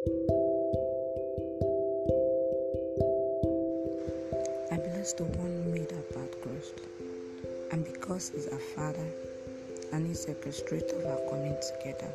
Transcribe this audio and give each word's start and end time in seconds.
I 0.00 0.08
bless 4.78 5.12
the 5.12 5.24
one 5.24 5.52
who 5.52 5.72
made 5.72 5.92
our 5.92 6.00
path 6.14 6.40
crossed, 6.40 6.80
and 7.70 7.84
because 7.84 8.30
He's 8.30 8.48
our 8.48 8.58
Father 8.58 9.12
and 9.92 10.06
He's 10.06 10.24
the 10.24 10.32
orchestrator 10.32 10.96
of 11.00 11.04
our 11.04 11.20
coming 11.28 11.54
together, 11.60 12.10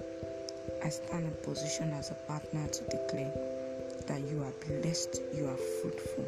I 0.84 0.90
stand 0.90 1.26
in 1.26 1.34
position 1.44 1.92
as 1.92 2.10
a 2.10 2.16
partner 2.28 2.68
to 2.68 2.84
declare 2.86 3.32
that 4.08 4.22
you 4.32 4.42
are 4.42 4.54
blessed, 4.66 5.22
you 5.36 5.46
are 5.46 5.58
fruitful. 5.58 6.28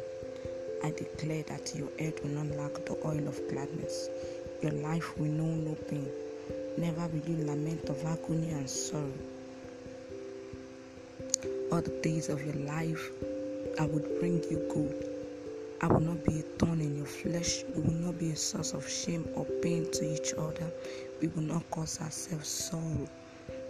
I 0.84 0.90
declare 0.90 1.42
that 1.48 1.74
your 1.74 1.90
head 1.98 2.20
will 2.22 2.40
not 2.40 2.56
lack 2.56 2.74
the 2.84 2.96
oil 3.04 3.26
of 3.26 3.48
gladness, 3.48 4.08
your 4.62 4.74
life 4.74 5.18
will 5.18 5.26
know 5.26 5.56
no 5.56 5.74
pain, 5.74 6.08
never 6.76 7.08
will 7.08 7.28
you 7.28 7.44
lament 7.44 7.88
of 7.88 8.04
agony 8.04 8.50
and 8.52 8.70
sorrow. 8.70 9.37
All 11.70 11.82
the 11.82 12.00
days 12.02 12.30
of 12.30 12.42
your 12.46 12.54
life, 12.64 13.10
I 13.78 13.84
would 13.84 14.18
bring 14.20 14.42
you 14.50 14.66
good. 14.72 15.04
I 15.82 15.86
will 15.86 16.00
not 16.00 16.24
be 16.24 16.40
a 16.40 16.42
thorn 16.42 16.80
in 16.80 16.96
your 16.96 17.06
flesh. 17.06 17.62
We 17.74 17.82
will 17.82 18.00
not 18.06 18.18
be 18.18 18.30
a 18.30 18.36
source 18.36 18.72
of 18.72 18.88
shame 18.88 19.28
or 19.34 19.44
pain 19.62 19.90
to 19.92 20.14
each 20.14 20.32
other. 20.32 20.72
We 21.20 21.28
will 21.28 21.42
not 21.42 21.70
cause 21.70 22.00
ourselves 22.00 22.48
sorrow. 22.48 23.06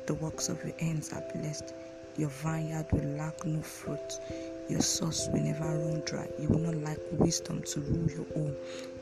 The 0.06 0.14
works 0.14 0.48
of 0.48 0.64
your 0.64 0.78
hands 0.78 1.12
are 1.12 1.24
blessed. 1.34 1.74
Your 2.16 2.28
vineyard 2.28 2.86
will 2.92 3.16
lack 3.16 3.44
no 3.44 3.62
fruit. 3.62 4.20
Your 4.68 4.80
source 4.80 5.28
will 5.32 5.40
never 5.40 5.64
run 5.64 6.02
dry. 6.06 6.28
You 6.38 6.48
will 6.50 6.60
not 6.60 6.76
lack 6.76 6.98
wisdom 7.12 7.62
to 7.64 7.80
rule 7.80 8.10
your 8.10 8.26
own. 8.36 8.56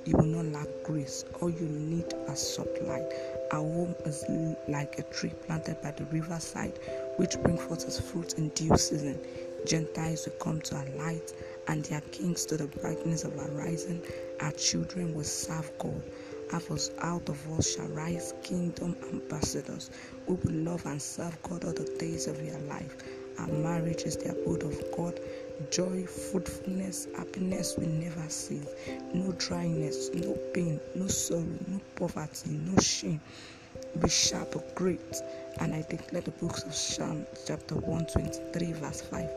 You 0.07 0.17
will 0.19 0.25
not 0.27 0.47
lack 0.53 0.69
grace. 0.85 1.25
All 1.41 1.51
you 1.51 1.67
need 1.67 2.15
are 2.29 2.37
supplied. 2.37 3.13
Our 3.51 3.59
home 3.59 3.95
is 4.05 4.25
like 4.69 5.01
a 5.01 5.03
tree 5.03 5.33
planted 5.47 5.83
by 5.83 5.91
the 5.91 6.05
riverside, 6.07 6.79
which 7.17 7.37
brings 7.43 7.61
forth 7.63 7.85
its 7.85 7.99
fruit 7.99 8.35
in 8.35 8.51
due 8.51 8.77
season. 8.77 9.19
Gentiles 9.67 10.27
will 10.27 10.37
come 10.39 10.61
to 10.61 10.77
our 10.77 10.87
light, 10.97 11.33
and 11.67 11.85
their 11.87 12.03
kings 12.13 12.47
to 12.47 12.57
the 12.57 12.69
brightness 12.69 13.25
of 13.25 13.37
our 13.37 13.51
rising. 13.51 14.01
Our 14.41 14.53
children 14.53 15.13
will 15.13 15.25
serve 15.25 15.73
God. 15.79 16.01
Out 16.53 17.29
of 17.29 17.59
us 17.59 17.75
shall 17.75 17.89
rise 17.89 18.33
kingdom 18.45 18.95
ambassadors 19.13 19.91
who 20.29 20.35
will 20.35 20.55
love 20.55 20.87
and 20.87 21.03
serve 21.03 21.37
God 21.43 21.65
all 21.65 21.73
the 21.73 21.97
days 21.99 22.29
of 22.29 22.41
your 22.41 22.61
life. 22.61 22.95
Our 23.41 23.49
marriage 23.49 24.05
is 24.05 24.17
the 24.17 24.31
abode 24.31 24.63
of 24.63 24.81
God. 24.97 25.19
Joy, 25.71 26.05
fruitfulness, 26.07 27.09
happiness 27.17 27.77
will 27.79 27.89
never 27.89 28.29
cease. 28.29 28.69
No 29.15 29.33
dryness, 29.33 30.11
no 30.13 30.33
pain, 30.53 30.79
no 30.95 31.07
sorrow, 31.07 31.59
no 31.69 31.81
poverty, 31.95 32.51
no 32.51 32.79
shame. 32.81 33.21
Be 34.01 34.09
sharp, 34.11 34.55
great. 34.75 35.23
And 35.59 35.75
I 35.75 35.81
declare 35.89 36.21
the 36.21 36.31
books 36.33 36.63
of 36.65 36.75
Psalm 36.75 37.27
chapter 37.47 37.75
123, 37.77 38.73
verse 38.73 39.01
5. 39.01 39.31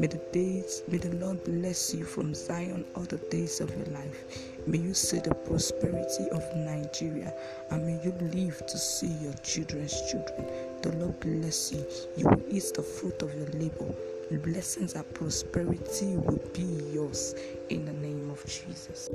May 0.00 0.08
the 0.08 0.20
days, 0.32 0.82
may 0.88 0.98
the 0.98 1.14
Lord 1.16 1.44
bless 1.44 1.94
you 1.94 2.04
from 2.04 2.34
Zion 2.34 2.84
all 2.96 3.04
the 3.04 3.18
days 3.30 3.60
of 3.60 3.70
your 3.70 3.86
life. 3.86 4.24
May 4.66 4.78
you 4.78 4.94
see 4.94 5.20
the 5.20 5.34
prosperity 5.34 6.28
of 6.30 6.42
Nigeria 6.56 7.32
and 7.70 7.86
may 7.86 8.02
you 8.04 8.12
live 8.32 8.66
to 8.66 8.78
see 8.78 9.12
your 9.22 9.34
children's 9.44 10.10
children. 10.10 10.44
The 10.82 10.90
Lord 10.96 11.20
bless 11.20 11.72
you. 11.72 11.86
You 12.16 12.28
will 12.30 12.42
eat 12.50 12.72
the 12.74 12.82
fruit 12.82 13.22
of 13.22 13.32
your 13.34 13.46
labor. 13.46 13.94
Blessings 14.38 14.94
and 14.94 15.14
prosperity 15.14 16.16
will 16.16 16.42
be 16.54 16.62
yours 16.92 17.34
in 17.68 17.84
the 17.84 17.92
name 17.92 18.30
of 18.30 18.44
Jesus. 18.46 19.10